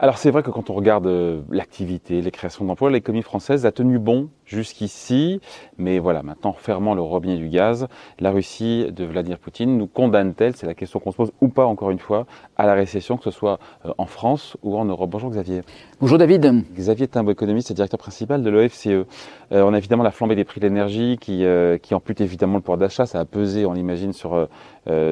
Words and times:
alors 0.00 0.16
c'est 0.16 0.30
vrai 0.30 0.44
que 0.44 0.50
quand 0.50 0.70
on 0.70 0.74
regarde 0.74 1.08
euh, 1.08 1.40
l'activité, 1.50 2.22
les 2.22 2.30
créations 2.30 2.64
d'emplois, 2.64 2.88
l'économie 2.88 3.22
française 3.22 3.66
a 3.66 3.72
tenu 3.72 3.98
bon 3.98 4.28
jusqu'ici, 4.44 5.40
mais 5.76 5.98
voilà, 5.98 6.22
maintenant 6.22 6.52
fermant 6.52 6.94
le 6.94 7.02
robinet 7.02 7.36
du 7.36 7.48
gaz, 7.48 7.88
la 8.20 8.30
Russie 8.30 8.86
de 8.92 9.04
Vladimir 9.04 9.40
Poutine 9.40 9.76
nous 9.76 9.88
condamne-t-elle, 9.88 10.54
c'est 10.54 10.66
la 10.66 10.74
question 10.74 11.00
qu'on 11.00 11.10
se 11.10 11.16
pose 11.16 11.32
ou 11.40 11.48
pas 11.48 11.66
encore 11.66 11.90
une 11.90 11.98
fois, 11.98 12.26
à 12.56 12.66
la 12.66 12.74
récession, 12.74 13.16
que 13.16 13.24
ce 13.24 13.32
soit 13.32 13.58
euh, 13.84 13.92
en 13.98 14.06
France 14.06 14.56
ou 14.62 14.78
en 14.78 14.84
Europe. 14.84 15.10
Bonjour 15.10 15.30
Xavier. 15.30 15.62
Bonjour 16.00 16.16
David. 16.16 16.64
Xavier 16.74 17.08
Timbo, 17.08 17.32
économiste 17.32 17.72
et 17.72 17.74
directeur 17.74 17.98
principal 17.98 18.44
de 18.44 18.50
l'OFCE. 18.50 18.86
Euh, 18.86 19.04
on 19.50 19.74
a 19.74 19.78
évidemment 19.78 20.04
la 20.04 20.12
flambée 20.12 20.36
des 20.36 20.44
prix 20.44 20.60
de 20.60 20.68
l'énergie 20.68 21.18
qui, 21.20 21.44
qui 21.82 21.94
ampute 21.94 22.20
évidemment 22.20 22.54
le 22.54 22.60
pouvoir 22.60 22.78
d'achat, 22.78 23.04
ça 23.04 23.18
a 23.18 23.24
pesé, 23.24 23.66
on 23.66 23.72
l'imagine, 23.72 24.12
sur, 24.12 24.48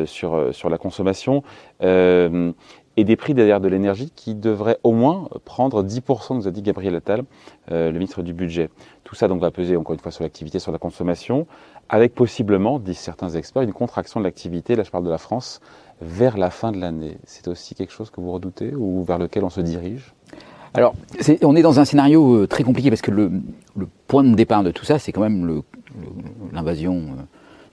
sur, 0.04 0.54
sur 0.54 0.70
la 0.70 0.78
consommation 0.78 1.42
et 2.96 3.04
des 3.04 3.16
prix 3.16 3.34
derrière 3.34 3.60
de 3.60 3.68
l'énergie 3.68 4.10
qui 4.14 4.34
devraient 4.34 4.78
au 4.82 4.92
moins 4.92 5.28
prendre 5.44 5.82
10%, 5.82 6.34
nous 6.34 6.48
a 6.48 6.50
dit 6.50 6.62
Gabriel 6.62 6.94
Attal, 6.94 7.24
euh, 7.70 7.90
le 7.90 7.98
ministre 7.98 8.22
du 8.22 8.32
Budget. 8.32 8.70
Tout 9.04 9.14
ça 9.14 9.28
donc 9.28 9.40
va 9.40 9.50
peser 9.50 9.76
encore 9.76 9.94
une 9.94 10.00
fois 10.00 10.12
sur 10.12 10.22
l'activité, 10.22 10.58
sur 10.58 10.72
la 10.72 10.78
consommation, 10.78 11.46
avec 11.88 12.14
possiblement, 12.14 12.78
disent 12.78 12.98
certains 12.98 13.30
experts, 13.30 13.62
une 13.62 13.72
contraction 13.72 14.20
de 14.20 14.24
l'activité, 14.24 14.74
là 14.76 14.82
je 14.82 14.90
parle 14.90 15.04
de 15.04 15.10
la 15.10 15.18
France, 15.18 15.60
vers 16.00 16.36
la 16.36 16.50
fin 16.50 16.72
de 16.72 16.78
l'année. 16.78 17.18
C'est 17.24 17.48
aussi 17.48 17.74
quelque 17.74 17.92
chose 17.92 18.10
que 18.10 18.20
vous 18.20 18.32
redoutez 18.32 18.74
ou 18.74 19.04
vers 19.04 19.18
lequel 19.18 19.44
on 19.44 19.50
se 19.50 19.60
dirige? 19.60 20.14
Alors, 20.74 20.94
on 21.42 21.56
est 21.56 21.62
dans 21.62 21.80
un 21.80 21.86
scénario 21.86 22.42
euh, 22.42 22.46
très 22.46 22.62
compliqué 22.62 22.90
parce 22.90 23.00
que 23.00 23.10
le, 23.10 23.30
point 24.06 24.24
de 24.24 24.34
départ 24.34 24.62
de 24.62 24.70
tout 24.70 24.84
ça, 24.84 24.98
c'est 24.98 25.10
quand 25.10 25.22
même 25.22 25.62
l'invasion 26.52 26.96
euh, 26.96 27.22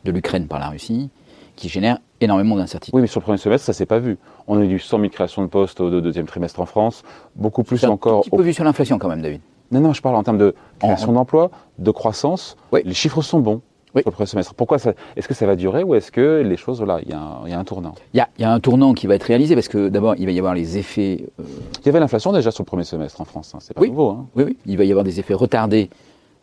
de 0.06 0.12
l'Ukraine 0.12 0.48
par 0.48 0.60
la 0.60 0.70
Russie, 0.70 1.10
qui 1.56 1.70
génère 1.70 2.00
énormément 2.22 2.56
d'incertitudes. 2.56 2.96
Oui, 2.96 3.02
mais 3.02 3.08
sur 3.08 3.20
le 3.20 3.24
premier 3.24 3.38
semestre, 3.38 3.66
ça 3.66 3.74
s'est 3.74 3.86
pas 3.86 4.00
vu. 4.00 4.18
On 4.48 4.60
a 4.60 4.64
eu 4.64 4.80
100 4.80 5.00
000 5.00 5.10
créations 5.10 5.42
de 5.42 5.48
postes 5.48 5.82
au 5.82 6.02
deuxième 6.02 6.26
trimestre 6.26 6.60
en 6.60 6.66
France, 6.66 7.04
beaucoup 7.36 7.64
plus 7.64 7.84
encore. 7.86 8.20
Un 8.20 8.22
petit 8.22 8.30
peu 8.30 8.42
vu 8.42 8.54
sur 8.54 8.64
l'inflation 8.64 8.98
quand 8.98 9.10
même, 9.10 9.22
David. 9.22 9.42
Non, 9.72 9.80
non, 9.80 9.94
je 9.94 10.02
parle 10.02 10.16
en 10.16 10.24
termes 10.24 10.38
de 10.38 10.56
création 10.80 11.14
d'emplois, 11.14 11.50
de 11.80 11.92
croissance. 11.92 12.58
Oui. 12.72 12.82
Les 12.86 12.94
chiffres 12.94 13.22
sont 13.22 13.40
bons. 13.40 13.62
Oui. 13.96 14.02
Sur 14.02 14.10
le 14.10 14.16
premier 14.16 14.28
semestre. 14.28 14.56
Pourquoi 14.56 14.78
Est-ce 15.16 15.28
que 15.28 15.34
ça 15.36 15.46
va 15.46 15.56
durer 15.56 15.84
ou 15.84 15.94
est-ce 15.94 16.12
que 16.12 16.42
les 16.44 16.58
choses, 16.58 16.80
voilà, 16.80 17.00
il 17.04 17.10
y, 17.10 17.14
a 17.14 17.60
un 17.60 17.64
tournant? 17.64 17.94
Il 18.14 18.26
y 18.40 18.44
a, 18.44 18.52
un 18.52 18.60
tournant 18.60 18.94
qui 18.94 19.06
va 19.06 19.16
être 19.16 19.24
réalisé 19.24 19.54
parce 19.54 19.68
que 19.68 19.90
d'abord, 19.90 20.16
il 20.18 20.26
va 20.26 20.32
y 20.32 20.40
avoir 20.40 20.56
les 20.56 20.78
effets. 20.80 21.26
Euh, 21.40 21.44
il 21.82 21.86
y 21.86 21.90
avait 21.90 22.00
l'inflation 22.00 22.32
déjà 22.32 22.50
sur 22.50 22.64
le 22.64 22.68
premier 22.68 22.86
semestre 22.86 23.22
en 23.22 23.26
France, 23.26 23.54
hein. 23.54 23.60
c'est 23.62 23.76
pas 23.76 23.86
nouveau. 23.86 24.10
Hein. 24.10 24.26
Oui, 24.36 24.44
oui, 24.46 24.58
il 24.66 24.78
va 24.78 24.84
y 24.84 24.92
avoir 24.92 25.04
des 25.04 25.20
effets 25.20 25.36
retardés 25.36 25.92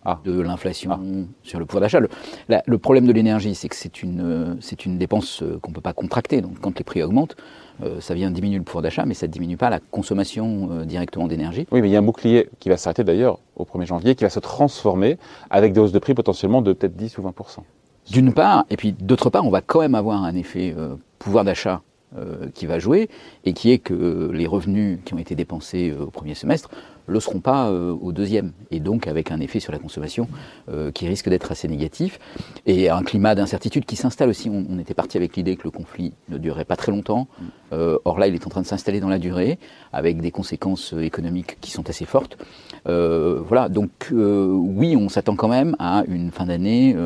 ah. 0.04 0.18
de 0.24 0.40
l'inflation 0.40 0.90
ah. 0.92 0.98
sur 1.42 1.58
le 1.58 1.66
pouvoir 1.66 1.82
d'achat. 1.82 2.00
Le, 2.00 2.78
problème 2.78 3.06
de 3.06 3.12
l'énergie, 3.12 3.54
c'est 3.54 3.68
que 3.68 3.76
c'est 3.76 4.02
une, 4.02 4.56
c'est 4.60 4.86
une 4.86 4.98
dépense 4.98 5.42
euh, 5.42 5.58
qu'on 5.60 5.70
ne 5.70 5.74
peut 5.74 5.80
pas 5.80 5.92
contracter. 5.92 6.40
Donc 6.40 6.60
quand 6.60 6.76
les 6.78 6.84
prix 6.84 7.02
augmentent, 7.02 7.36
euh, 7.82 8.00
ça 8.00 8.14
vient 8.14 8.30
diminuer 8.30 8.58
le 8.58 8.64
pouvoir 8.64 8.82
d'achat, 8.82 9.04
mais 9.06 9.14
ça 9.14 9.26
ne 9.26 9.32
diminue 9.32 9.56
pas 9.56 9.70
la 9.70 9.80
consommation 9.80 10.68
euh, 10.72 10.84
directement 10.84 11.26
d'énergie. 11.26 11.66
Oui, 11.70 11.80
mais 11.82 11.88
il 11.88 11.92
y 11.92 11.96
a 11.96 11.98
un 11.98 12.02
bouclier 12.02 12.48
qui 12.58 12.68
va 12.68 12.76
s'arrêter 12.76 13.04
d'ailleurs 13.04 13.38
au 13.56 13.64
1er 13.64 13.86
janvier, 13.86 14.14
qui 14.14 14.24
va 14.24 14.30
se 14.30 14.40
transformer 14.40 15.18
avec 15.50 15.72
des 15.72 15.80
hausses 15.80 15.92
de 15.92 15.98
prix 15.98 16.14
potentiellement 16.14 16.62
de 16.62 16.72
peut-être 16.72 16.96
10 16.96 17.18
ou 17.18 17.22
20% 17.22 17.58
D'une 18.10 18.32
part, 18.32 18.64
et 18.70 18.76
puis 18.76 18.92
d'autre 18.92 19.30
part, 19.30 19.44
on 19.46 19.50
va 19.50 19.60
quand 19.60 19.80
même 19.80 19.94
avoir 19.94 20.22
un 20.24 20.34
effet 20.34 20.74
pouvoir 21.18 21.44
d'achat 21.44 21.82
qui 22.54 22.66
va 22.66 22.78
jouer, 22.78 23.08
et 23.44 23.52
qui 23.52 23.70
est 23.70 23.78
que 23.78 24.30
les 24.32 24.46
revenus 24.46 24.98
qui 25.04 25.14
ont 25.14 25.18
été 25.18 25.34
dépensés 25.34 25.92
au 25.92 26.10
premier 26.10 26.34
semestre 26.34 26.68
ne 27.08 27.14
le 27.14 27.20
seront 27.20 27.40
pas 27.40 27.68
euh, 27.68 27.92
au 28.00 28.12
deuxième, 28.12 28.52
et 28.70 28.80
donc 28.80 29.06
avec 29.06 29.30
un 29.30 29.40
effet 29.40 29.60
sur 29.60 29.72
la 29.72 29.78
consommation 29.78 30.28
euh, 30.68 30.90
qui 30.90 31.06
risque 31.06 31.28
d'être 31.28 31.50
assez 31.52 31.68
négatif, 31.68 32.18
et 32.66 32.88
un 32.88 33.02
climat 33.02 33.34
d'incertitude 33.34 33.84
qui 33.84 33.96
s'installe 33.96 34.30
aussi. 34.30 34.48
On, 34.48 34.78
était 34.78 34.94
parti 34.94 35.16
avec 35.18 35.36
l'idée 35.36 35.56
que 35.56 35.64
le 35.64 35.70
conflit 35.70 36.14
ne 36.28 36.38
durerait 36.38 36.64
pas 36.64 36.76
très 36.76 36.92
longtemps, 36.92 37.28
euh, 37.72 37.98
or 38.04 38.18
là 38.18 38.28
il 38.28 38.34
est 38.34 38.46
en 38.46 38.50
train 38.50 38.62
de 38.62 38.66
s'installer 38.66 39.00
dans 39.00 39.08
la 39.08 39.18
durée, 39.18 39.58
avec 39.92 40.20
des 40.20 40.30
conséquences 40.30 40.94
économiques 40.98 41.58
qui 41.60 41.70
sont 41.70 41.88
assez 41.90 42.06
fortes. 42.06 42.38
voilà, 42.86 43.68
donc 43.68 44.10
oui, 44.12 44.96
on 44.96 45.08
s'attend 45.08 45.36
quand 45.36 45.48
même 45.48 45.76
à 45.78 46.04
une 46.08 46.30
fin 46.30 46.46
d'année 46.46 46.96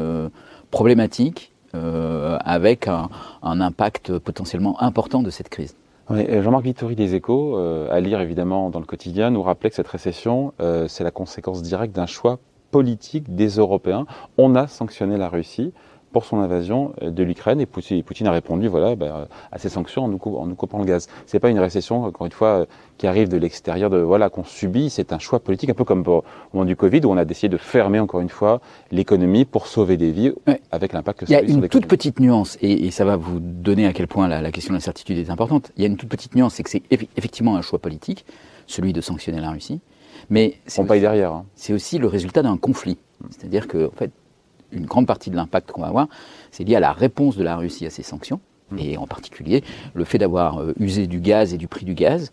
problématique, 0.71 1.53
avec 1.75 2.89
un 2.89 3.61
impact 3.61 4.19
potentiellement 4.19 4.81
important 4.83 5.23
de 5.23 5.31
cette 5.31 5.49
crise. 5.49 5.75
Jean-Marc 6.11 6.65
Vittori 6.65 6.97
des 6.97 7.15
Échos, 7.15 7.57
euh, 7.57 7.89
à 7.91 8.01
lire 8.01 8.21
évidemment 8.21 8.69
dans 8.69 8.81
le 8.81 8.85
quotidien, 8.85 9.31
nous 9.31 9.43
rappelait 9.43 9.71
que 9.71 9.77
cette 9.77 9.89
récession, 9.89 10.53
euh, 10.61 10.87
c'est 10.87 11.03
la 11.05 11.11
conséquence 11.11 11.63
directe 11.63 11.95
d'un 11.95 12.07
choix 12.07 12.39
politique 12.71 13.35
des 13.35 13.49
Européens. 13.49 14.05
On 14.37 14.55
a 14.55 14.67
sanctionné 14.67 15.17
la 15.17 15.29
Russie 15.29 15.73
pour 16.15 16.25
son 16.25 16.39
invasion 16.39 16.95
euh, 17.03 17.11
de 17.11 17.23
l'Ukraine. 17.25 17.61
Et 17.61 17.67
Poutine 17.67 18.27
a 18.27 18.31
répondu 18.31 18.69
voilà, 18.69 18.95
bah, 18.95 19.29
à 19.51 19.59
ces 19.59 19.69
sanctions 19.69 20.05
en 20.05 20.09
nous, 20.09 20.21
en 20.25 20.47
nous 20.47 20.55
coupant 20.55 20.79
le 20.79 20.85
gaz. 20.85 21.09
C'est 21.27 21.41
pas 21.41 21.51
une 21.51 21.59
récession, 21.59 22.05
encore 22.05 22.25
une 22.25 22.33
fois, 22.33 22.49
euh, 22.49 22.67
qui 22.99 23.09
arrive 23.09 23.29
de 23.29 23.37
l'extérieur, 23.37 23.91
de 23.91 23.99
voilà 23.99 24.31
qu'on 24.31 24.45
subit. 24.45 24.91
C'est 24.91 25.13
un 25.13 25.19
choix 25.19 25.41
politique, 25.41 25.71
un 25.71 25.75
peu 25.75 25.85
comme 25.85 26.05
au 26.07 26.25
moment 26.53 26.65
du 26.65 26.77
Covid, 26.77 27.01
où 27.05 27.11
on 27.11 27.17
a 27.17 27.25
décidé 27.25 27.49
de 27.49 27.57
fermer 27.57 27.99
encore 27.99 28.21
une 28.21 28.29
fois 28.29 28.61
l'économie 28.93 29.45
pour 29.45 29.67
sauver 29.67 29.97
des 29.97 30.13
vies, 30.13 30.33
avec 30.71 30.93
l'impact 30.93 31.21
que 31.21 31.27
ça 31.27 31.37
a. 31.37 31.41
Il 31.43 31.49
y 31.49 31.53
a 31.53 31.55
une 31.55 31.69
toute 31.69 31.87
petite 31.87 32.21
nuance, 32.21 32.57
et, 32.63 32.93
ça 32.93 33.05
va 33.05 33.17
vous 33.17 33.41
donner 33.41 33.87
à 33.87 33.93
quel 33.93 34.07
point 34.07 34.29
la, 34.29 34.53
question 34.53 34.73
de 34.73 34.77
l'incertitude 34.77 35.19
est 35.19 35.31
importante. 35.31 35.73
Il 35.77 35.83
y 35.83 35.85
a 35.85 35.89
une 35.89 35.97
toute 35.97 36.09
petite 36.09 36.37
nuance, 36.37 36.55
c'est 36.55 36.63
que 36.63 36.71
c'est 36.71 36.83
effectivement 37.17 37.57
un 37.57 37.63
choix 37.63 37.81
politique, 37.81 38.25
celui 38.69 38.93
de 38.93 39.01
sanctionner 39.01 39.41
la 39.41 39.51
Russie. 39.51 39.81
Mais 40.31 40.55
on 40.79 40.85
paye 40.85 41.01
derrière. 41.01 41.33
Hein. 41.33 41.45
C'est 41.57 41.73
aussi 41.73 41.99
le 41.99 42.07
résultat 42.07 42.43
d'un 42.43 42.57
conflit. 42.57 42.99
C'est-à-dire 43.31 43.67
que, 43.67 43.89
en 43.89 43.97
fait, 43.97 44.13
une 44.73 44.87
grande 44.87 45.07
partie 45.07 45.31
de 45.31 45.37
l'impact 45.37 45.73
qu'on 45.73 45.83
va 45.83 45.89
avoir, 45.89 46.09
c'est 46.51 46.65
lié 46.65 46.77
à 46.77 46.81
la 46.81 46.93
réponse 46.93 47.37
de 47.37 47.43
la 47.43 47.57
Russie 47.57 47.87
à 47.87 47.91
ces 47.91 48.03
sanctions, 48.03 48.41
mmh. 48.71 48.79
et 48.79 48.97
en 48.97 49.07
particulier 49.07 49.63
le 49.95 50.05
fait 50.05 50.19
d'avoir 50.19 50.61
euh, 50.61 50.73
usé 50.79 51.07
du 51.07 51.21
gaz 51.21 51.55
et 51.55 51.59
du 51.59 51.69
prix 51.69 51.85
du 51.85 51.95
gaz 51.95 52.33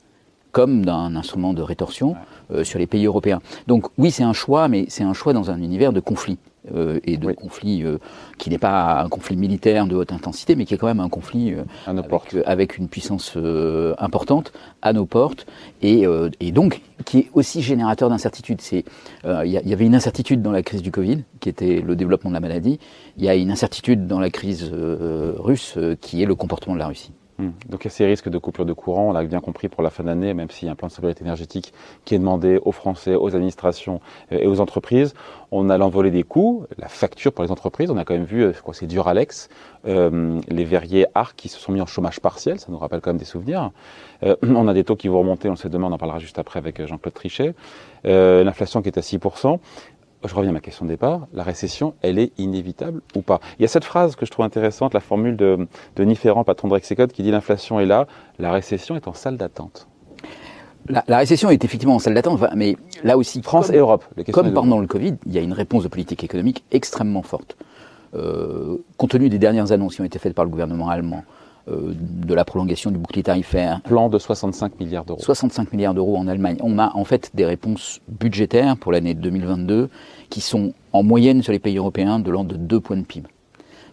comme 0.52 0.86
d'un 0.86 1.16
instrument 1.16 1.54
de 1.54 1.62
rétorsion 1.62 2.16
euh, 2.52 2.64
sur 2.64 2.80
les 2.80 2.88
pays 2.88 3.06
européens. 3.06 3.42
Donc 3.68 3.88
oui, 3.98 4.12
c'est 4.12 4.24
un 4.24 4.34
choix, 4.34 4.68
mais 4.68 4.86
c'est 4.90 5.04
un 5.04 5.14
choix 5.14 5.34
dans 5.34 5.50
un 5.50 5.62
univers 5.62 5.94
de 5.94 6.00
conflit. 6.00 6.38
Euh, 6.76 7.00
et 7.06 7.18
de 7.18 7.32
conflit 7.32 7.82
euh, 7.82 7.98
qui 8.38 8.52
n'est 8.52 8.60
pas 8.60 9.02
un 9.02 9.10
conflit 9.10 9.36
militaire 9.36 9.88
de 9.88 9.96
haute 9.96 10.14
intensité, 10.14 10.56
mais 10.56 10.66
qui 10.66 10.76
est 10.76 10.78
quand 10.78 10.86
même 10.86 11.00
un 11.00 11.10
conflit 11.10 11.56
euh, 11.56 11.64
avec, 11.88 12.36
avec, 12.46 12.78
une 12.78 12.88
puissance 12.88 13.36
importante 13.98 14.54
à 14.84 14.94
nos 14.94 15.08
portes, 15.08 15.48
et, 15.82 16.06
et, 16.40 16.52
donc 16.52 16.82
qui 17.04 17.18
est 17.18 17.30
aussi 17.34 17.64
générateur 17.64 18.10
d'incertitudes. 18.10 18.62
Il 18.72 18.84
y, 19.24 19.50
y, 19.50 19.74
avait 19.74 19.86
une 19.86 19.96
incertitude 19.96 20.44
dans 20.44 20.52
la 20.52 20.62
crise 20.62 20.84
du 20.84 20.92
Covid, 20.92 21.24
qui 21.40 21.50
était 21.50 21.82
le 21.82 21.96
développement 21.96 22.30
de 22.30 22.36
la 22.36 22.42
maladie. 22.42 22.80
Il 23.18 23.24
y 23.24 23.30
a 23.30 23.34
une 23.34 23.50
incertitude 23.50 24.06
dans 24.06 24.20
la 24.20 24.30
crise 24.30 24.72
russe, 24.72 25.80
qui 26.00 26.22
est 26.22 26.28
le 26.28 26.36
comportement 26.36 26.76
de 26.76 26.80
la 26.80 26.88
Russie. 26.88 27.12
Hmm. 27.42 27.54
Donc 27.70 27.84
il 27.84 27.86
y 27.86 27.88
a 27.88 27.90
ces 27.90 28.06
risques 28.06 28.30
de 28.30 28.38
coupure 28.38 28.68
de 28.68 28.74
courant, 28.74 29.10
on 29.10 29.14
l'a 29.14 29.24
bien 29.24 29.40
compris 29.40 29.68
pour 29.68 29.82
la 29.82 29.90
fin 29.90 30.04
d'année, 30.04 30.36
même 30.36 30.52
s'il 30.52 30.68
y 30.68 30.70
a 30.70 30.74
un 30.74 30.76
plan 30.76 30.90
de 30.90 30.94
sobriété 30.94 31.24
énergétique 31.24 31.74
qui 32.06 32.14
est 32.14 32.20
demandé 32.20 32.60
aux 32.64 32.72
Français, 32.72 33.16
aux 33.16 33.36
administrations 33.36 34.00
euh, 34.32 34.38
et 34.42 34.46
aux 34.46 34.60
entreprises. 34.62 35.16
On 35.50 35.72
a 35.72 35.78
l'envolée 35.80 36.12
des 36.12 36.22
coûts, 36.22 36.68
la 36.78 36.88
facture 36.88 37.34
pour 37.34 37.44
les 37.44 37.50
entreprises. 37.52 37.90
On 37.90 37.98
a 37.98 38.06
quand 38.06 38.14
même 38.14 38.26
vu, 38.26 38.44
euh, 38.44 38.54
je 38.54 38.62
crois 38.62 38.76
c'est 38.76 38.86
Duralex, 38.86 39.50
euh, 39.88 40.40
les 40.50 40.66
verriers 40.66 41.08
Arc 41.16 41.36
qui 41.36 41.50
se 41.50 41.60
sont 41.60 41.72
mis 41.72 41.82
en 41.82 41.88
chômage 41.88 42.20
partiel, 42.20 42.60
ça 42.60 42.68
nous 42.70 42.78
rappelle 42.78 43.02
quand 43.02 43.10
même 43.10 43.18
des 43.18 43.26
souvenirs. 43.26 43.72
on 44.44 44.68
a 44.68 44.74
des 44.76 44.84
taux 44.84 44.96
qui 44.96 45.08
vont 45.08 45.18
remonter, 45.18 45.48
on 45.48 45.54
le 45.54 45.58
sait 45.58 45.70
demain, 45.70 45.88
on 45.88 45.94
en 45.94 45.98
parlera 45.98 46.20
juste 46.20 46.38
après 46.38 46.60
avec 46.60 46.86
Jean-Claude 46.86 47.16
Trichet. 47.16 47.56
L'inflation 48.04 48.84
qui 48.84 48.90
est 48.90 48.98
à 49.00 49.02
6% 49.02 49.58
je 50.28 50.36
reviens 50.36 50.52
à 50.52 50.54
ma 50.54 50.60
question 50.60 50.86
de 50.86 50.90
départ, 50.90 51.28
la 51.34 51.44
récession, 51.44 51.96
elle 52.02 52.20
est 52.20 52.32
inévitable 52.38 53.02
ou 53.16 53.22
pas? 53.22 53.40
Il 53.58 53.64
y 53.64 53.66
a 53.66 53.68
cette 53.68 53.86
phrase 53.86 54.16
que 54.16 54.26
je 54.26 54.32
trouve 54.32 54.46
intéressante, 54.46 54.94
la 54.94 55.00
formule 55.00 55.36
de, 55.36 55.68
de 55.96 56.14
Ferrand, 56.14 56.44
patron 56.44 56.68
de 56.68 56.74
Rexecode, 56.74 57.12
qui 57.12 57.24
dit 57.24 57.32
l'inflation 57.32 57.80
est 57.80 57.86
là, 57.86 58.08
la 58.40 58.52
récession 58.52 58.96
est 58.96 59.08
en 59.08 59.14
salle 59.14 59.38
d'attente. 59.38 59.88
La, 60.90 61.18
récession 61.18 61.50
est 61.50 61.64
effectivement 61.64 61.96
en 61.96 62.00
salle 62.00 62.16
d'attente, 62.16 62.42
mais 62.56 62.76
là 63.04 63.18
aussi, 63.18 63.42
France 63.42 63.70
et 63.70 63.78
Europe. 63.78 64.04
Comme 64.32 64.52
pendant 64.52 64.80
le 64.80 64.88
Covid, 64.88 65.16
il 65.26 65.32
y 65.32 65.38
a 65.38 65.42
une 65.42 65.54
réponse 65.54 65.84
de 65.84 65.88
politique 65.88 66.24
économique 66.24 66.64
extrêmement 66.72 67.22
forte. 67.22 67.56
Euh, 68.16 68.78
compte 68.98 69.12
tenu 69.12 69.30
des 69.30 69.40
dernières 69.40 69.72
annonces 69.72 69.96
qui 69.96 70.02
ont 70.02 70.06
été 70.06 70.20
faites 70.20 70.34
par 70.34 70.44
le 70.44 70.52
gouvernement 70.52 70.90
allemand, 70.90 71.24
de 71.68 72.34
la 72.34 72.44
prolongation 72.44 72.92
du 72.92 72.98
bouclier 72.98 73.24
tarifaire. 73.24 73.82
Plan 73.82 74.10
de 74.10 74.18
65 74.18 74.80
milliards 74.80 75.06
d'euros. 75.06 75.22
65 75.22 75.72
milliards 75.74 75.94
d'euros 75.94 76.18
en 76.18 76.28
Allemagne. 76.28 76.58
On 76.62 76.80
a 76.80 76.92
en 76.96 77.04
fait 77.04 77.32
des 77.34 77.46
réponses 77.46 78.00
budgétaires 78.08 78.78
pour 78.78 78.92
l'année 78.92 79.14
2022 79.14 79.90
qui 80.30 80.42
sont 80.42 80.74
en 80.94 81.04
moyenne 81.04 81.44
sur 81.44 81.52
les 81.52 81.60
pays 81.60 81.78
européens 81.78 82.20
de 82.20 82.32
l'ordre 82.32 82.54
de 82.54 82.58
2 82.58 82.80
points 82.80 82.98
de 82.98 83.04
PIB. 83.04 83.28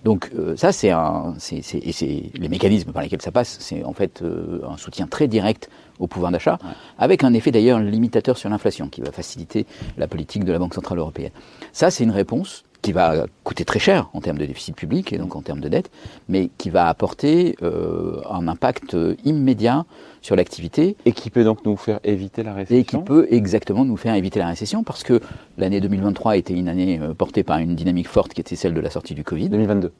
Donc 0.04 0.30
euh, 0.38 0.56
ça, 0.56 0.72
c'est 0.72 0.90
un, 0.90 1.34
c'est, 1.38 1.58
et 1.74 1.92
c'est 1.92 2.30
les 2.34 2.48
mécanismes 2.48 2.92
par 2.92 3.02
lesquels 3.02 3.22
ça 3.22 3.32
passe, 3.32 3.58
c'est 3.60 3.84
en 3.84 3.92
fait 3.92 4.22
euh, 4.22 4.60
un 4.68 4.76
soutien 4.76 5.06
très 5.06 5.26
direct 5.26 5.68
au 5.98 6.06
pouvoir 6.06 6.30
d'achat, 6.30 6.58
avec 6.98 7.24
un 7.24 7.34
effet 7.34 7.50
d'ailleurs 7.50 7.80
limitateur 7.80 8.38
sur 8.38 8.48
l'inflation 8.48 8.88
qui 8.88 9.00
va 9.00 9.10
faciliter 9.10 9.66
la 9.96 10.06
politique 10.06 10.44
de 10.44 10.52
la 10.52 10.60
Banque 10.60 10.74
centrale 10.74 10.98
européenne. 10.98 11.32
Ça, 11.72 11.90
c'est 11.90 12.04
une 12.04 12.12
réponse 12.12 12.62
qui 12.88 12.92
va 12.94 13.26
coûter 13.44 13.66
très 13.66 13.80
cher 13.80 14.08
en 14.14 14.22
termes 14.22 14.38
de 14.38 14.46
déficit 14.46 14.74
public 14.74 15.12
et 15.12 15.18
donc 15.18 15.36
en 15.36 15.42
termes 15.42 15.60
de 15.60 15.68
dette, 15.68 15.90
mais 16.26 16.48
qui 16.56 16.70
va 16.70 16.88
apporter 16.88 17.54
euh, 17.60 18.22
un 18.30 18.48
impact 18.48 18.96
immédiat 19.26 19.84
sur 20.22 20.36
l'activité. 20.36 20.96
Et 21.04 21.12
qui 21.12 21.28
peut 21.28 21.44
donc 21.44 21.66
nous 21.66 21.76
faire 21.76 22.00
éviter 22.02 22.42
la 22.42 22.54
récession 22.54 22.80
Et 22.80 22.84
qui 22.84 22.96
peut 22.96 23.26
exactement 23.30 23.84
nous 23.84 23.98
faire 23.98 24.14
éviter 24.14 24.38
la 24.38 24.46
récession, 24.46 24.84
parce 24.84 25.02
que 25.02 25.20
l'année 25.58 25.82
2023 25.82 26.38
était 26.38 26.54
une 26.54 26.66
année 26.66 26.98
euh, 26.98 27.12
portée 27.12 27.42
par 27.42 27.58
une 27.58 27.74
dynamique 27.74 28.08
forte 28.08 28.32
qui 28.32 28.40
était 28.40 28.56
celle 28.56 28.72
de 28.72 28.80
la 28.80 28.88
sortie 28.88 29.12
du 29.12 29.22
Covid. 29.22 29.50
2022 29.50 29.92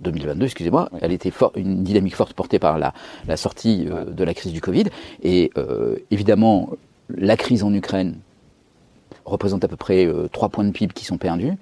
2022, 0.00 0.46
excusez-moi, 0.46 0.88
elle 1.00 1.12
était 1.12 1.32
une 1.54 1.84
dynamique 1.84 2.16
forte 2.16 2.32
portée 2.32 2.58
par 2.58 2.78
la, 2.78 2.94
la 3.28 3.36
sortie 3.36 3.84
de 3.84 4.24
la 4.24 4.34
crise 4.34 4.52
du 4.52 4.60
Covid. 4.60 4.84
Et 5.24 5.50
évidemment, 6.12 6.70
la 7.08 7.36
crise 7.36 7.64
en 7.64 7.74
Ukraine 7.74 8.14
représente 9.24 9.64
à 9.64 9.68
peu 9.68 9.74
près 9.74 10.08
3 10.30 10.50
points 10.50 10.62
de 10.62 10.70
PIB 10.70 10.92
qui 10.94 11.04
sont 11.04 11.18
perdus. 11.18 11.54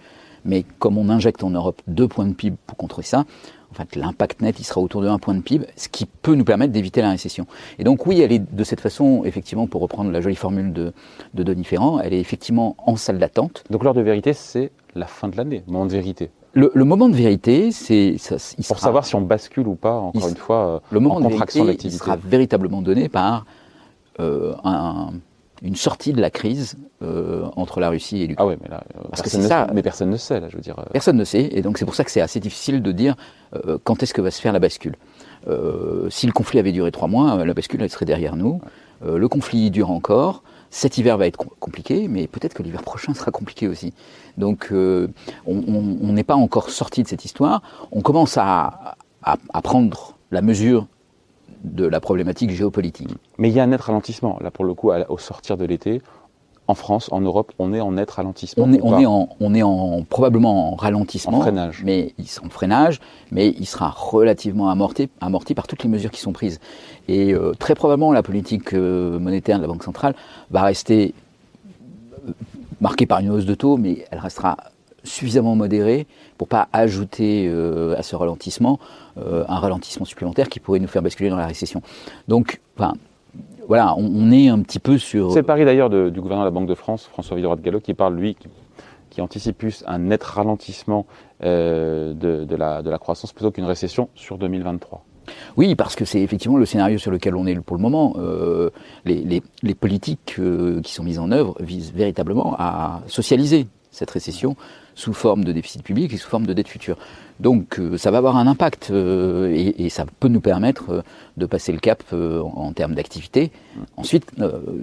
Mais 0.47 0.65
comme 0.79 0.99
on 0.99 1.09
injecte 1.09 1.45
en 1.45 1.51
Europe 1.51 1.83
2 1.87 2.09
points 2.09 2.27
de 2.27 2.35
PIB 2.35 2.57
pour 2.67 2.77
contrer 2.77 3.03
ça, 3.03 3.25
en 3.71 3.75
fait, 3.75 3.97
l'impact 3.97 4.41
net, 4.41 4.59
il 4.59 4.65
sera 4.65 4.81
autour 4.81 5.03
de 5.03 5.09
1 5.09 5.19
point 5.19 5.35
de 5.35 5.41
PIB, 5.41 5.67
ce 5.77 5.89
qui 5.89 6.07
peut 6.07 6.35
nous 6.35 6.45
permettre 6.45 6.73
d'éviter 6.73 7.03
la 7.03 7.11
récession. 7.11 7.47
Et 7.79 7.85
donc 7.85 8.07
oui, 8.07 8.21
elle 8.21 8.33
est 8.33 8.39
de 8.39 8.65
cette 8.65 8.81
façon, 8.81 9.23
effectivement, 9.25 9.67
pour 9.67 9.83
reprendre 9.83 10.11
la 10.11 10.21
jolie 10.21 10.37
formule 10.37 10.73
de, 10.73 10.93
de 11.35 11.43
Denis 11.43 11.65
Ferrand, 11.65 12.01
elle 12.01 12.15
est 12.15 12.21
effectivement 12.21 12.77
en 12.79 12.97
salle 12.97 13.19
d'attente. 13.19 13.65
Donc 13.71 13.85
l'heure 13.85 13.95
de 13.95 14.03
vérité, 14.03 14.33
c'est 14.33 14.71
la 14.95 15.07
fin 15.07 15.29
de 15.29 15.37
l'année, 15.37 15.63
moment 15.67 15.87
de 15.87 15.93
vérité. 15.93 16.31
Le, 16.55 16.71
moment 16.85 17.11
de 17.11 17.15
vérité, 17.15 17.71
c'est 17.71 18.17
pour 18.67 18.79
savoir 18.79 19.05
si 19.05 19.15
on 19.15 19.21
bascule 19.21 19.69
ou 19.69 19.75
pas. 19.75 19.99
Encore 19.99 20.29
une 20.29 20.37
fois, 20.37 20.81
le 20.91 21.01
moment 21.01 21.17
en 21.17 21.23
contraction 21.23 21.65
de 21.65 21.67
vérité, 21.67 21.89
il 21.89 21.93
sera 21.93 22.17
véritablement 22.17 22.81
donné 22.81 23.11
par 23.11 23.45
euh, 24.21 24.55
un, 24.65 25.13
une 25.63 25.77
sortie 25.77 26.13
de 26.13 26.21
la 26.21 26.31
crise 26.31 26.77
euh, 27.03 27.47
entre 27.57 27.81
la 27.81 27.89
Russie 27.89 28.23
et 28.23 28.27
l'Ukraine. 28.27 28.47
Ah 28.47 28.51
ouais, 28.51 28.59
mais 28.63 28.69
là, 28.69 28.83
euh, 28.97 29.01
Parce 29.11 29.23
que 29.23 29.29
ça, 29.31 29.69
mais 29.75 29.83
personne 29.83 30.11
ne 30.11 30.17
sait, 30.17 30.41
là, 30.41 30.49
je 30.49 30.57
veux 30.57 30.63
dire. 30.63 30.79
Euh. 30.79 30.85
Personne 30.93 31.17
ne 31.17 31.25
sait, 31.25 31.49
et 31.53 31.63
donc 31.63 31.79
c'est 31.79 31.85
pour 31.85 31.95
ça 31.95 32.05
que 32.05 32.11
c'est 32.11 32.21
assez 32.21 32.41
difficile 32.41 32.83
de 32.83 32.93
dire 32.93 33.17
quand 33.85 34.03
est-ce 34.03 34.13
que 34.13 34.21
va 34.21 34.31
se 34.31 34.41
faire 34.41 34.53
la 34.53 34.59
bascule. 34.59 34.97
si 36.11 36.27
le 36.27 36.33
conflit 36.33 36.59
avait 36.59 36.73
duré 36.73 36.91
trois 36.93 37.09
mois, 37.09 37.45
la 37.45 37.55
bascule 37.55 37.83
elle 37.83 37.91
serait 37.91 38.05
derrière 38.05 38.37
nous. 38.37 38.61
le 39.05 39.29
conflit 39.29 39.71
dure 39.71 39.91
encore. 39.91 40.43
Cet 40.69 40.99
hiver 40.99 41.17
va 41.17 41.27
être 41.27 41.39
compliqué, 41.39 42.09
mais 42.09 42.27
peut-être 42.27 42.53
que 42.53 42.63
l'hiver 42.63 42.83
prochain 42.83 43.15
sera 43.15 43.31
compliqué 43.31 43.67
aussi. 43.69 43.95
Donc, 44.37 44.69
on 44.73 46.13
n'est 46.13 46.25
pas 46.25 46.35
encore 46.35 46.71
sorti 46.71 47.03
de 47.03 47.09
cette 47.09 47.25
histoire. 47.25 47.63
On 47.93 48.03
commence 48.03 48.37
à, 48.37 48.97
à, 49.23 49.37
à 49.55 49.63
prendre 49.63 50.17
la 50.33 50.43
mesure 50.43 50.87
de 51.65 51.87
la 51.87 52.01
problématique 52.01 52.51
géopolitique. 52.51 53.11
Mais 53.39 53.49
il 53.49 53.55
y 53.55 53.61
a 53.61 53.65
un 53.65 53.69
net 53.69 53.81
ralentissement. 53.81 54.39
Là, 54.41 54.51
pour 54.51 54.65
le 54.65 54.75
coup, 54.75 54.91
au 55.09 55.19
sortir 55.19 55.57
de 55.57 55.65
l'été, 55.65 56.01
en 56.69 56.75
France, 56.75 57.09
en 57.13 57.21
Europe, 57.21 57.53
on 57.59 57.73
est 57.73 57.81
en 57.81 57.93
net 57.93 58.11
ralentissement. 58.11 58.65
On 58.65 58.73
est, 58.73 58.81
on 58.83 58.99
est, 58.99 59.07
en, 59.07 59.29
on 59.41 59.55
est 59.55 59.63
en, 59.63 60.03
probablement 60.03 60.73
en 60.73 60.75
ralentissement. 60.75 61.39
En 61.39 61.41
freinage. 61.41 61.83
Mais, 61.85 62.13
en 62.45 62.49
freinage, 62.49 63.01
mais 63.31 63.55
il 63.59 63.67
sera 63.67 63.91
relativement 63.91 64.69
amorti, 64.69 65.09
amorti 65.21 65.55
par 65.55 65.67
toutes 65.67 65.85
les 65.85 65.89
mesures 65.89 66.11
qui 66.11 66.21
sont 66.21 66.33
prises. 66.33 66.59
Et 67.09 67.35
euh, 67.35 67.53
très 67.53 67.75
probablement, 67.75 68.13
la 68.13 68.23
politique 68.23 68.75
euh, 68.75 69.19
monétaire 69.19 69.59
de 69.59 69.63
la 69.63 69.69
Banque 69.69 69.85
centrale 69.85 70.15
va 70.51 70.63
rester 70.63 71.15
euh, 72.29 72.33
marquée 72.81 73.07
par 73.07 73.21
une 73.21 73.31
hausse 73.31 73.47
de 73.47 73.55
taux, 73.55 73.77
mais 73.77 74.05
elle 74.11 74.19
restera 74.19 74.57
suffisamment 75.07 75.55
modérée 75.55 76.07
pour 76.39 76.49
pas 76.49 76.69
ajouter 76.73 77.49
à 77.97 78.03
ce 78.03 78.17
ralentissement 78.17 78.79
euh, 79.19 79.45
un 79.49 79.59
ralentissement 79.59 80.05
supplémentaire 80.05 80.51
qui 80.51 80.61
pourrait 80.61 80.79
nous 80.79 80.89
faire 80.89 81.01
basculer 81.01 81.31
dans 81.31 81.37
la 81.37 81.47
récession. 81.47 81.81
Donc, 82.29 82.61
enfin, 82.77 82.93
voilà, 83.67 83.95
on, 83.97 84.31
est 84.31 84.49
un 84.49 84.61
petit 84.61 84.79
peu 84.79 84.99
sur. 84.99 85.33
C'est 85.33 85.41
le 85.41 85.47
pari 85.47 85.65
d'ailleurs 85.65 85.89
du 85.89 86.21
gouverneur 86.21 86.45
de 86.45 86.49
la 86.49 86.51
Banque 86.51 86.69
de 86.69 86.75
France, 86.75 87.07
François 87.07 87.35
Villeroy 87.35 87.57
de 87.57 87.63
Gallo, 87.63 87.81
qui 87.81 87.95
parle, 87.95 88.15
lui, 88.15 88.37
qui, 89.11 89.23
anticipe 89.23 89.57
plus 89.57 89.83
un 89.87 89.99
net 89.99 90.23
ralentissement 90.23 91.07
euh, 91.43 92.13
de, 92.13 92.55
la, 92.55 92.83
de 92.83 92.91
la 92.91 92.99
croissance 92.99 93.33
plutôt 93.33 93.51
qu'une 93.51 93.65
récession 93.65 94.11
sur 94.15 94.37
2023. 94.37 95.03
Oui, 95.57 95.75
parce 95.75 95.97
que 95.97 96.05
c'est 96.05 96.21
effectivement 96.21 96.59
le 96.59 96.67
scénario 96.67 96.99
sur 96.99 97.11
lequel 97.11 97.35
on 97.35 97.47
est 97.47 97.59
pour 97.59 97.77
le 97.77 97.83
moment. 97.83 98.17
Euh, 98.19 98.69
les, 99.07 99.43
les, 99.63 99.75
politiques 99.75 100.39
qui 100.83 100.93
sont 100.93 101.03
mises 101.03 101.19
en 101.19 101.33
œuvre 101.33 101.57
visent 101.61 101.93
véritablement 101.95 102.55
à 102.59 103.01
socialiser 103.07 103.67
cette 103.91 104.11
récession 104.11 104.55
sous 104.97 105.13
forme 105.13 105.45
de 105.45 105.53
déficit 105.53 105.85
public 105.85 106.13
et 106.13 106.17
sous 106.17 106.29
forme 106.29 106.47
de 106.47 106.53
dette 106.53 106.67
future. 106.67 106.97
Donc 107.39 107.79
euh, 107.79 107.99
ça 107.99 108.11
va 108.11 108.19
avoir 108.19 108.37
un 108.37 108.47
impact 108.47 108.89
euh, 108.91 109.53
et, 109.55 109.89
ça 109.91 110.07
peut 110.21 110.29
nous 110.29 110.41
permettre 110.41 110.91
euh, 110.91 111.03
de 111.37 111.47
passer 111.47 111.71
le 111.71 111.79
cap 111.79 112.03
en, 112.13 112.73
termes 112.73 112.95
d'activité. 112.95 113.53
Ensuite, 113.97 114.33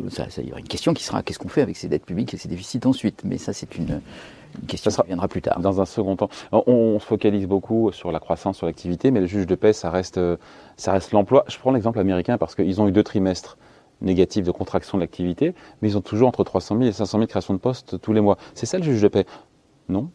ça, 0.10 0.28
il 0.38 0.48
y 0.48 0.52
aura 0.52 0.60
une 0.60 0.68
question 0.68 0.94
qui 0.94 1.04
sera 1.04 1.24
qu'est-ce 1.24 1.40
qu'on 1.40 1.50
fait 1.50 1.64
avec 1.64 1.76
ces 1.76 1.90
dettes 1.90 2.06
publiques 2.06 2.34
et 2.34 2.38
ces 2.38 2.48
déficits 2.48 2.86
ensuite? 2.86 3.24
Mais 3.26 3.38
ça, 3.38 3.54
c'est 3.54 3.76
une, 3.76 4.02
question 4.68 4.92
qui 4.92 5.08
viendra 5.08 5.28
plus 5.28 5.42
tard. 5.42 5.60
Dans 5.60 5.82
un 5.82 5.86
second 5.86 6.16
temps, 6.16 6.30
on, 6.52 7.00
se 7.00 7.06
focalise 7.06 7.48
beaucoup 7.48 7.92
sur 7.92 8.12
la 8.12 8.20
croissance, 8.20 8.58
sur 8.58 8.68
l'activité, 8.68 9.10
mais 9.10 9.20
le 9.20 9.26
juge 9.26 9.48
de 9.48 9.56
paix, 9.56 9.74
ça 9.74 9.90
reste, 9.90 10.20
ça 10.78 10.92
reste 10.92 11.12
l'emploi. 11.12 11.44
Je 11.48 11.58
prends 11.58 11.72
l'exemple 11.72 11.98
américain 11.98 12.38
parce 12.38 12.54
qu'ils 12.54 12.80
ont 12.80 12.88
eu 12.88 12.92
deux 12.92 13.04
trimestres 13.04 13.58
négatifs 14.02 14.46
de 14.46 14.52
contraction 14.52 14.98
de 14.98 15.04
l'activité, 15.04 15.56
mais 15.82 15.90
ils 15.90 15.98
ont 15.98 16.02
toujours 16.02 16.28
entre 16.28 16.44
300 16.44 16.78
000 16.78 16.90
et 16.90 16.92
500 16.92 17.18
000 17.18 17.28
créations 17.28 17.54
de 17.56 17.60
postes 17.60 18.00
tous 18.00 18.14
les 18.14 18.22
mois. 18.22 18.38
C'est 18.54 18.68
ça 18.68 18.78
le 18.78 18.84
juge 18.84 19.02
de 19.02 19.08
paix? 19.08 19.26
Non 19.90 20.10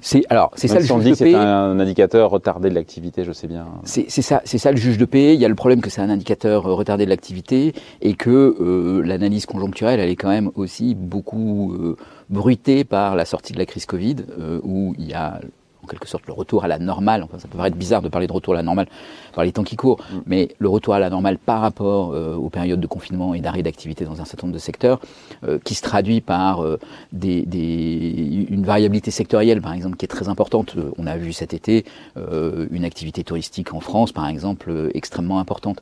c'est 0.00 0.22
alors 0.30 0.50
c'est 0.54 0.68
ça 0.68 0.78
le 0.78 0.84
juge 0.84 1.04
de 1.04 1.10
paix. 1.10 1.14
C'est 1.14 1.34
un 1.34 1.78
indicateur 1.78 2.30
retardé 2.30 2.70
de 2.70 2.74
l'activité, 2.74 3.24
je 3.24 3.32
sais 3.32 3.46
bien. 3.46 3.66
C'est 3.84 4.08
ça, 4.10 4.40
c'est 4.44 4.58
ça 4.58 4.70
le 4.70 4.76
juge 4.76 4.98
de 4.98 5.04
paix. 5.04 5.34
Il 5.34 5.40
y 5.40 5.44
a 5.44 5.48
le 5.48 5.54
problème 5.54 5.80
que 5.80 5.90
c'est 5.90 6.00
un 6.00 6.10
indicateur 6.10 6.62
retardé 6.64 7.04
de 7.04 7.10
l'activité 7.10 7.74
et 8.00 8.14
que 8.14 8.30
euh, 8.30 9.02
l'analyse 9.04 9.46
conjoncturelle, 9.46 10.00
elle 10.00 10.10
est 10.10 10.16
quand 10.16 10.28
même 10.28 10.50
aussi 10.54 10.94
beaucoup 10.94 11.72
euh, 11.74 11.96
bruitée 12.30 12.84
par 12.84 13.14
la 13.14 13.24
sortie 13.24 13.52
de 13.52 13.58
la 13.58 13.66
crise 13.66 13.86
Covid, 13.86 14.16
euh, 14.38 14.60
où 14.62 14.94
il 14.98 15.06
y 15.06 15.14
a 15.14 15.40
quelque 15.90 16.08
sorte 16.08 16.26
le 16.26 16.32
retour 16.32 16.64
à 16.64 16.68
la 16.68 16.78
normale. 16.78 17.22
Enfin, 17.22 17.38
ça 17.38 17.48
peut 17.48 17.56
paraître 17.56 17.76
bizarre 17.76 18.02
de 18.02 18.08
parler 18.08 18.26
de 18.26 18.32
retour 18.32 18.54
à 18.54 18.56
la 18.56 18.62
normale 18.62 18.86
par 19.34 19.44
les 19.44 19.52
temps 19.52 19.64
qui 19.64 19.76
courent, 19.76 19.98
mm. 19.98 20.18
mais 20.26 20.48
le 20.58 20.68
retour 20.68 20.94
à 20.94 20.98
la 20.98 21.10
normale 21.10 21.38
par 21.38 21.60
rapport 21.60 22.12
euh, 22.12 22.34
aux 22.34 22.48
périodes 22.48 22.80
de 22.80 22.86
confinement 22.86 23.34
et 23.34 23.40
d'arrêt 23.40 23.62
d'activité 23.62 24.04
dans 24.04 24.20
un 24.20 24.24
certain 24.24 24.46
nombre 24.46 24.54
de 24.54 24.62
secteurs, 24.62 25.00
euh, 25.44 25.58
qui 25.62 25.74
se 25.74 25.82
traduit 25.82 26.20
par 26.20 26.62
euh, 26.62 26.78
des, 27.12 27.42
des, 27.42 28.46
une 28.48 28.64
variabilité 28.64 29.10
sectorielle, 29.10 29.60
par 29.60 29.72
exemple, 29.72 29.96
qui 29.96 30.04
est 30.04 30.08
très 30.08 30.28
importante. 30.28 30.76
On 30.98 31.06
a 31.06 31.16
vu 31.16 31.32
cet 31.32 31.54
été 31.54 31.84
une 32.70 32.84
activité 32.84 33.24
touristique 33.24 33.72
en 33.74 33.80
France, 33.80 34.12
par 34.12 34.28
exemple, 34.28 34.90
extrêmement 34.94 35.38
importante, 35.38 35.80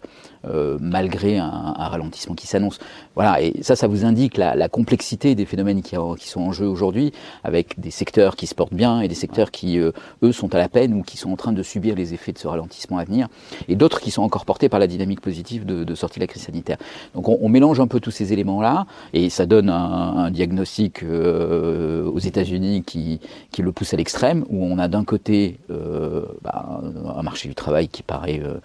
malgré 0.81 1.39
un, 1.39 1.75
un, 1.77 1.89
ralentissement 1.89 2.35
qui 2.35 2.47
s'annonce. 2.47 2.79
Voilà, 3.15 3.43
et 3.43 3.63
ça, 3.63 3.77
ça 3.77 3.87
vous 3.87 4.05
indique 4.05 4.37
la, 4.37 4.55
la 4.55 4.69
complexité 4.69 5.35
des 5.35 5.45
phénomènes 5.45 5.83
qui, 5.83 5.97
qui 6.19 6.29
sont 6.29 6.41
en 6.41 6.53
jeu 6.53 6.67
aujourd'hui, 6.67 7.13
avec 7.45 7.79
des 7.79 7.91
secteurs 7.91 8.37
qui 8.37 8.47
se 8.47 8.55
portent 8.55 8.75
bien 8.75 9.01
et 9.01 9.09
des 9.09 9.15
secteurs 9.15 9.51
qui, 9.51 9.79
eux, 10.23 10.33
sont 10.33 10.55
à 10.55 10.59
la 10.59 10.69
peine 10.69 10.95
ou 10.95 11.03
qui 11.03 11.17
sont 11.17 11.31
en 11.31 11.37
train 11.37 11.53
de 11.53 11.63
subir 11.63 11.95
les 11.95 12.15
effets 12.15 12.33
de 12.33 12.39
ce 12.39 12.49
ralentissement 12.49 12.99
à 12.99 13.05
venir 13.05 13.29
et 13.69 13.77
d'autres 13.77 14.01
qui 14.01 14.11
sont 14.11 14.23
encore 14.23 14.45
portés 14.45 14.69
par 14.69 14.81
la 14.81 14.87
dynamique 14.87 15.21
positive 15.21 15.65
de, 15.65 15.95
sortie 15.95 16.19
de 16.19 16.25
la 16.25 16.27
crise 16.27 16.43
sanitaire. 16.43 16.79
Donc 17.15 17.29
on, 17.29 17.49
mélange 17.49 17.81
un 17.81 17.87
peu 17.87 18.01
tous 18.01 18.11
ces 18.11 18.33
éléments-là, 18.33 18.87
et 19.13 19.31
ça 19.31 19.47
donne 19.47 19.71
un, 19.71 20.31
diagnostic 20.31 21.03
euh, 21.03 22.05
aux 22.05 22.19
États-Unis 22.19 22.83
qui, 22.85 23.21
qui, 23.51 23.63
le 23.63 23.73
pousse 23.73 23.95
à 23.95 23.97
l'extrême, 23.97 24.45
où 24.49 24.65
on 24.65 24.79
a 24.79 24.89
d'un 24.89 25.05
côté 25.05 25.59
euh, 25.71 26.25
bah, 26.43 26.81
un 27.17 27.23
marché 27.23 27.49
du 27.49 27.55
travail 27.55 27.89
qui 27.89 28.03
paraît 28.03 28.43
euh, 28.43 28.59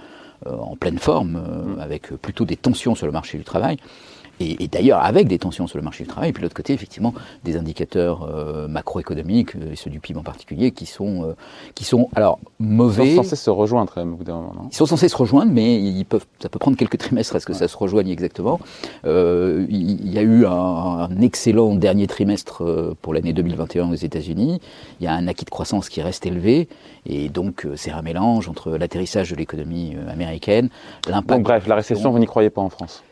en 0.46 0.76
pleine 0.76 1.00
forme, 1.00 1.78
avec 1.80 2.14
plutôt 2.16 2.44
des 2.44 2.58
tensions 2.58 2.96
sur 2.96 3.06
le 3.06 3.14
marché 3.14 3.38
du 3.38 3.46
travail, 3.46 3.78
et, 4.40 4.68
d'ailleurs 4.68 5.00
avec 5.00 5.28
des 5.28 5.40
tensions 5.40 5.68
sur 5.68 5.78
le 5.78 5.84
marché 5.84 6.04
du 6.04 6.10
travail, 6.10 6.30
et 6.30 6.34
puis 6.34 6.42
de 6.42 6.46
l'autre 6.46 6.56
côté, 6.56 6.74
effectivement, 6.74 7.14
des 7.44 7.58
indicateurs 7.58 8.24
euh, 8.24 8.68
macroéconomiques, 8.68 9.56
euh, 9.56 9.72
et 9.72 9.76
ceux 9.76 9.90
du 9.90 10.00
PIB 10.00 10.20
en 10.20 10.24
particulier, 10.24 10.72
qui 10.72 10.86
sont, 10.86 11.24
euh, 11.24 11.34
qui 11.76 11.84
sont 11.84 12.10
alors 12.16 12.40
mauvais. 12.60 13.12
Ils 13.12 13.16
sont 13.16 13.24
censés 13.24 13.36
se 13.36 13.50
rejoindre 13.50 13.94
quand 13.94 14.02
même, 14.02 14.14
au 14.14 14.18
bout 14.18 14.24
d'un 14.24 14.36
moment, 14.36 14.54
non? 14.56 14.70
Ils 14.72 14.76
sont 14.76 14.86
censés 14.86 15.10
se 15.10 15.16
rejoindre, 15.16 15.52
mais 15.52 15.80
ils 15.82 16.06
peuvent, 16.06 16.26
ça 16.42 16.50
peut 16.50 16.60
prendre 16.60 16.78
quelques 16.78 16.98
trimestres 16.98 17.36
à 17.36 17.40
ce 17.40 17.46
que 17.46 17.54
ça 17.54 17.68
se 17.68 17.78
rejoigne 17.78 18.10
exactement? 18.10 18.60
il 19.06 20.14
y 20.14 20.18
a 20.18 20.22
eu 20.22 20.46
un, 20.46 21.10
excellent 21.22 21.76
dernier 21.76 22.08
trimestre 22.08 22.96
pour 23.02 23.14
l'année 23.14 23.34
2021 23.34 23.92
aux 23.92 23.96
États-Unis. 23.96 24.60
Il 25.00 25.04
y 25.04 25.08
a 25.08 25.14
un 25.14 25.28
acquis 25.28 25.46
de 25.46 25.50
croissance 25.50 25.90
qui 25.90 26.02
reste 26.02 26.26
élevé, 26.26 26.68
et 27.06 27.30
donc 27.30 27.68
c'est 27.76 27.92
un 27.92 28.02
mélange 28.02 28.50
entre 28.50 28.72
l'atterrissage 28.72 29.32
de 29.32 29.36
l'économie 29.36 29.96
américaine, 30.10 30.70
l'impact. 31.08 31.44
bref, 31.44 31.68
la 31.68 31.76
récession, 31.76 32.12
vous 32.12 32.20
n'y 32.20 32.26
croyez 32.26 32.50
pas 32.50 32.62
en 32.62 32.70
France? 32.70 33.04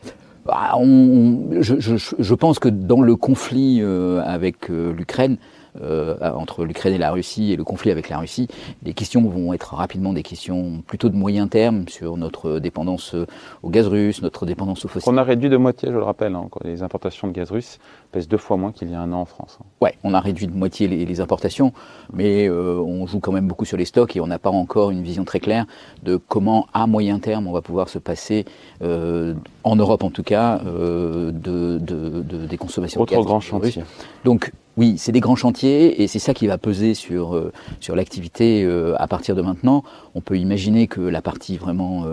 Je, 1.60 1.96
je, 2.18 2.34
pense 2.34 2.58
que 2.58 2.68
dans 2.68 3.00
le 3.00 3.16
conflit 3.16 3.78
euh, 3.80 4.20
avec 4.24 4.70
euh, 4.70 4.92
l'Ukraine, 4.92 5.36
euh, 5.80 6.16
entre 6.20 6.64
l'Ukraine 6.64 6.94
et 6.94 6.98
la 6.98 7.10
Russie 7.10 7.52
et 7.52 7.56
le 7.56 7.64
conflit 7.64 7.90
avec 7.90 8.08
la 8.08 8.18
Russie, 8.18 8.48
les 8.82 8.94
questions 8.94 9.22
vont 9.22 9.52
être 9.52 9.74
rapidement 9.74 10.12
des 10.12 10.22
questions 10.22 10.82
plutôt 10.86 11.08
de 11.08 11.16
moyen 11.16 11.48
terme 11.48 11.88
sur 11.88 12.16
notre 12.16 12.58
dépendance 12.58 13.14
au 13.62 13.70
gaz 13.70 13.86
russe, 13.86 14.22
notre 14.22 14.46
dépendance 14.46 14.84
au 14.84 14.88
fossile. 14.88 15.12
On 15.12 15.16
a 15.16 15.22
réduit 15.22 15.48
de 15.48 15.56
moitié, 15.56 15.88
je 15.90 15.96
le 15.96 16.02
rappelle, 16.02 16.34
hein, 16.34 16.48
les 16.64 16.82
importations 16.82 17.28
de 17.28 17.32
gaz 17.32 17.50
russe 17.50 17.78
pèsent 18.10 18.28
deux 18.28 18.36
fois 18.36 18.56
moins 18.56 18.72
qu'il 18.72 18.90
y 18.90 18.94
a 18.94 19.00
un 19.00 19.12
an 19.12 19.20
en 19.20 19.24
France. 19.24 19.58
Hein. 19.60 19.64
Ouais, 19.80 19.94
on 20.04 20.14
a 20.14 20.20
réduit 20.20 20.46
de 20.46 20.52
moitié 20.52 20.86
les, 20.86 21.20
importations, 21.20 21.72
mais 22.12 22.48
euh, 22.48 22.78
on 22.78 23.06
joue 23.06 23.20
quand 23.20 23.32
même 23.32 23.46
beaucoup 23.46 23.64
sur 23.64 23.76
les 23.76 23.84
stocks 23.84 24.16
et 24.16 24.20
on 24.20 24.26
n'a 24.26 24.38
pas 24.38 24.50
encore 24.50 24.90
une 24.90 25.02
vision 25.02 25.24
très 25.24 25.40
claire 25.40 25.66
de 26.02 26.16
comment, 26.16 26.66
à 26.72 26.86
moyen 26.86 27.18
terme, 27.18 27.46
on 27.46 27.52
va 27.52 27.62
pouvoir 27.62 27.88
se 27.88 27.98
passer, 27.98 28.44
euh, 28.82 29.34
en 29.64 29.76
Europe 29.76 30.04
en 30.04 30.10
tout 30.10 30.22
cas, 30.22 30.60
euh, 30.66 31.30
de, 31.32 31.78
de, 31.78 32.46
des 32.46 32.56
consommations 32.56 33.00
Autre 33.00 33.12
de 33.12 33.16
gaz 33.16 33.26
grand 33.26 33.40
chantier. 33.40 33.82
Donc 34.24 34.52
oui, 34.76 34.96
c'est 34.96 35.12
des 35.12 35.20
grands 35.20 35.36
chantiers 35.36 36.02
et 36.02 36.06
c'est 36.06 36.18
ça 36.18 36.32
qui 36.32 36.46
va 36.46 36.56
peser 36.56 36.94
sur, 36.94 37.34
euh, 37.34 37.52
sur 37.80 37.94
l'activité 37.94 38.64
euh, 38.64 38.94
à 38.98 39.06
partir 39.06 39.36
de 39.36 39.42
maintenant. 39.42 39.84
On 40.14 40.20
peut 40.20 40.38
imaginer 40.38 40.86
que 40.86 41.00
la 41.00 41.20
partie 41.20 41.58
vraiment 41.58 42.06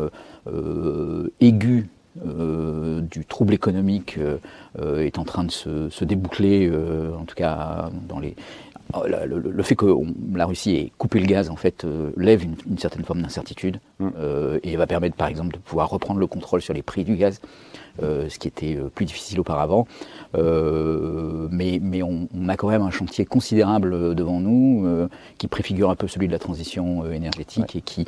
euh, 0.51 1.29
aiguë 1.39 1.89
du 2.15 3.23
trouble 3.23 3.53
économique 3.53 4.19
est 4.81 5.19
en 5.19 5.23
train 5.23 5.45
de 5.45 5.51
se, 5.51 5.89
se 5.89 6.03
déboucler, 6.03 6.69
en 7.17 7.23
tout 7.23 7.35
cas 7.35 7.91
dans 8.09 8.19
les, 8.19 8.35
Oh, 8.95 9.03
le, 9.05 9.63
fait 9.63 9.75
que 9.75 9.85
la 10.33 10.47
Russie 10.47 10.75
ait 10.75 10.91
coupé 10.97 11.19
le 11.19 11.27
gaz, 11.27 11.51
en 11.51 11.55
fait, 11.55 11.85
euh, 11.85 12.09
lève 12.17 12.43
une, 12.43 12.79
certaine 12.79 13.03
forme 13.03 13.21
d'incertitude 13.21 13.79
mm. 13.99 14.07
euh, 14.17 14.59
et 14.63 14.75
va 14.77 14.87
permettre, 14.87 15.15
par 15.15 15.27
exemple, 15.27 15.53
de 15.53 15.59
pouvoir 15.59 15.91
reprendre 15.91 16.19
le 16.19 16.25
contrôle 16.25 16.63
sur 16.63 16.73
les 16.73 16.81
prix 16.81 17.03
du 17.03 17.15
gaz, 17.15 17.39
euh, 18.01 18.29
ce 18.29 18.39
qui 18.39 18.47
était 18.47 18.79
plus 18.95 19.05
difficile 19.05 19.39
auparavant. 19.39 19.85
mais, 20.33 21.79
mais 21.79 22.01
on, 22.01 22.27
a 22.47 22.57
quand 22.57 22.69
même 22.69 22.81
un 22.81 22.89
chantier 22.89 23.25
considérable 23.25 24.15
devant 24.15 24.39
nous, 24.39 25.07
qui 25.37 25.47
préfigure 25.47 25.91
un 25.91 25.95
peu 25.95 26.07
celui 26.07 26.25
de 26.25 26.31
la 26.31 26.39
transition 26.39 27.05
énergétique 27.11 27.75
et, 27.75 27.81
qui, 27.81 28.05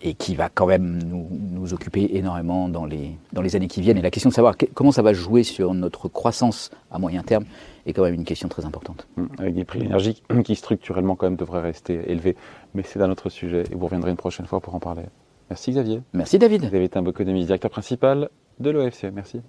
et 0.00 0.14
qui 0.14 0.36
va 0.36 0.48
quand 0.48 0.66
même 0.66 1.02
nous, 1.02 1.26
nous, 1.30 1.74
occuper 1.74 2.08
énormément 2.12 2.68
dans 2.68 2.84
les, 2.84 3.16
dans 3.32 3.42
les 3.42 3.56
années 3.56 3.66
qui 3.66 3.80
viennent. 3.80 3.98
Et 3.98 4.02
la 4.02 4.12
question 4.12 4.30
de 4.30 4.34
savoir 4.34 4.54
comment 4.74 4.92
ça 4.92 5.02
va 5.02 5.12
jouer 5.12 5.42
sur 5.42 5.74
notre 5.74 6.06
croissance 6.06 6.70
à 6.92 7.00
moyen 7.00 7.24
terme 7.24 7.44
est 7.90 7.92
quand 7.92 8.04
même 8.04 8.14
une 8.14 8.24
question 8.24 8.48
très 8.48 8.64
importante. 8.64 9.06
Mmh, 9.16 9.26
avec 9.38 9.54
des 9.54 9.64
prix 9.64 9.78
de 9.78 9.84
l'énergie 9.84 10.22
qui 10.44 10.56
structurellement 10.56 11.16
quand 11.16 11.26
même 11.26 11.36
devraient 11.36 11.60
rester 11.60 12.10
élevés. 12.10 12.36
Mais 12.74 12.82
c'est 12.82 13.00
un 13.00 13.10
autre 13.10 13.28
sujet 13.28 13.64
et 13.70 13.74
vous 13.74 13.84
reviendrez 13.84 14.10
une 14.10 14.16
prochaine 14.16 14.46
fois 14.46 14.60
pour 14.60 14.74
en 14.74 14.80
parler. 14.80 15.04
Merci 15.50 15.72
Xavier. 15.72 16.02
Merci 16.12 16.38
David. 16.38 16.70
David 16.70 16.90
Timbo, 16.90 17.10
économiste, 17.10 17.46
directeur 17.46 17.70
principal 17.70 18.30
de 18.60 18.70
l'OFCE. 18.70 19.06
Merci. 19.12 19.40